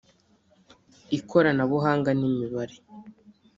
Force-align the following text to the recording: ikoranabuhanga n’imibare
ikoranabuhanga 1.17 2.09
n’imibare 2.19 2.75